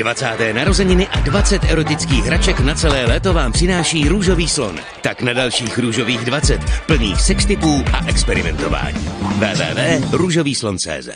[0.00, 0.52] 20.
[0.52, 4.78] narozeniny a 20 erotických hraček na celé léto vám přináší Růžový slon.
[5.02, 9.10] Tak na dalších Růžových 20, plných sextipů a experimentování.
[9.20, 11.08] www.růžovýslon.cz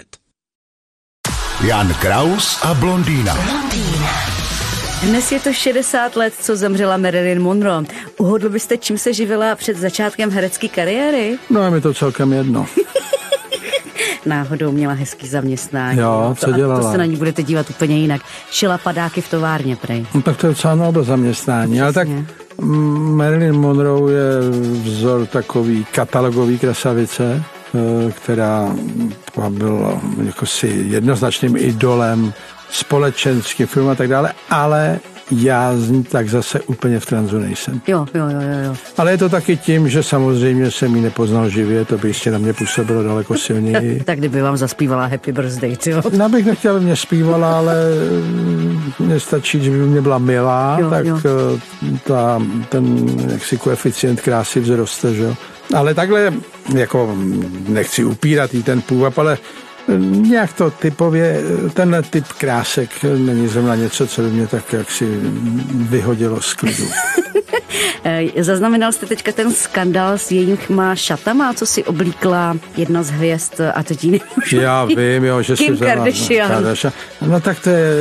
[1.67, 3.39] Jan Kraus a blondýna.
[5.03, 7.85] Dnes je to 60 let, co zemřela Marilyn Monroe.
[8.19, 11.39] Uhodl byste, čím se živila před začátkem herecké kariéry?
[11.51, 12.67] No je mi to celkem jedno.
[14.27, 15.99] Náhodou měla hezký zaměstnání.
[16.01, 16.81] Jo, co to, dělala?
[16.81, 18.21] To se na ní budete dívat úplně jinak.
[18.51, 20.07] Šila padáky v továrně, prej.
[20.15, 22.27] No, tak to je docela noble zaměstnání, ale tak Přesně.
[22.61, 24.51] Marilyn Monroe je
[24.85, 27.43] vzor takový katalogový krasavice,
[27.75, 28.77] eh, která
[29.49, 32.33] byla jako si jednoznačným idolem
[32.71, 35.01] společenským film a tak dále, ale
[35.31, 37.81] já z ní tak zase úplně v tranzu nejsem.
[37.87, 38.77] Jo, jo, jo, jo.
[38.97, 42.39] Ale je to taky tím, že samozřejmě jsem ji nepoznal živě, to by ještě na
[42.39, 44.03] mě působilo daleko silněji.
[44.05, 46.03] Tak kdyby vám zaspívala Happy Birthday, jo.
[46.13, 47.75] Já bych nechtěl, aby mě zpívala, ale
[48.23, 51.19] mm, mně stačí, že by mě byla milá, Jo, tak jo.
[51.25, 55.35] eh, Ta, ten jaksi koeficient krásy vzroste, že jo.
[55.75, 56.33] Ale takhle,
[56.75, 57.17] jako
[57.69, 59.39] nechci upírat jí ten půvab, ale
[59.99, 64.73] nějak to typově, eh, tenhle typ krásek eh, není zrovna něco, co by mě tak
[64.73, 65.21] jaksi
[65.73, 66.85] vyhodilo z klidu.
[68.05, 73.61] Eh, Zaznamenal jste teďka ten skandál s jejíma šatama, co si oblíkla jedna z hvězd
[73.75, 76.51] a to ti nemůžu Já vím, jo, že Kim si Kardashian.
[76.51, 76.93] Kardashian.
[77.27, 77.95] No tak to je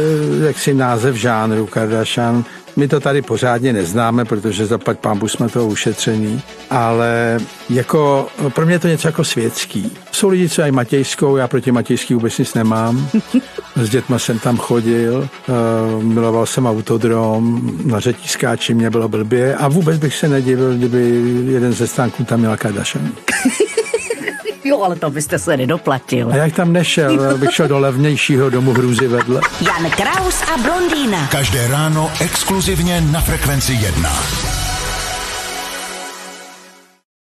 [0.47, 2.45] jaksi název žánru Kardashian.
[2.75, 8.75] My to tady pořádně neznáme, protože zaplať pámbu jsme toho ušetření, ale jako pro mě
[8.75, 9.97] je to něco jako světský.
[10.11, 13.07] Jsou lidi, co mají Matějskou, já proti Matějský vůbec nic nemám.
[13.75, 19.67] S dětma jsem tam chodil, eh, miloval jsem autodrom, na řetískáči mě bylo blbě a
[19.67, 23.11] vůbec bych se nedivil, kdyby jeden ze stánků tam měla Kardashian.
[24.63, 26.31] Jo, ale to byste se nedoplatil.
[26.31, 29.41] A jak tam nešel, bych šel do levnějšího domu hrůzy vedle.
[29.61, 31.27] Jan Kraus a blondýna.
[31.31, 34.09] Každé ráno exkluzivně na Frekvenci 1.